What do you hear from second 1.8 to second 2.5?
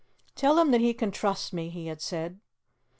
had said.